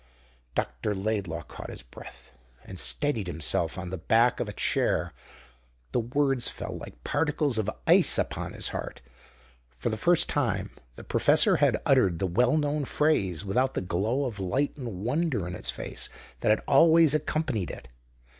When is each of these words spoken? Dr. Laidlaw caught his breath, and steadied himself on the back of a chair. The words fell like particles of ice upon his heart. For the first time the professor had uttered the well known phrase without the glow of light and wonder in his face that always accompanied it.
Dr. 0.55 0.95
Laidlaw 0.95 1.43
caught 1.43 1.69
his 1.69 1.83
breath, 1.83 2.31
and 2.65 2.79
steadied 2.79 3.27
himself 3.27 3.77
on 3.77 3.91
the 3.91 3.99
back 3.99 4.39
of 4.39 4.49
a 4.49 4.53
chair. 4.53 5.13
The 5.91 5.99
words 5.99 6.49
fell 6.49 6.75
like 6.75 7.03
particles 7.03 7.59
of 7.59 7.69
ice 7.85 8.17
upon 8.17 8.53
his 8.53 8.69
heart. 8.69 9.03
For 9.69 9.89
the 9.89 9.97
first 9.97 10.27
time 10.27 10.71
the 10.95 11.03
professor 11.03 11.57
had 11.57 11.77
uttered 11.85 12.17
the 12.17 12.25
well 12.25 12.57
known 12.57 12.83
phrase 12.85 13.45
without 13.45 13.75
the 13.75 13.81
glow 13.81 14.25
of 14.25 14.39
light 14.39 14.75
and 14.75 15.05
wonder 15.05 15.45
in 15.47 15.53
his 15.53 15.69
face 15.69 16.09
that 16.39 16.63
always 16.67 17.13
accompanied 17.13 17.69
it. 17.69 17.87